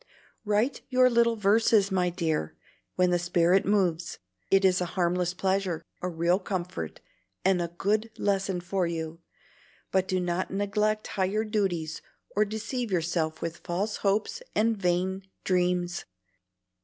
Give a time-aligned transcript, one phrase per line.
[0.45, 2.55] Write your little verses, my dear,
[2.95, 4.17] when the spirit moves,
[4.49, 7.01] it is a harmless pleasure, a real comfort,
[7.45, 9.19] and a good lesson for you;
[9.91, 12.01] but do not neglect higher duties
[12.35, 16.05] or deceive yourself with false hopes and vain dreams.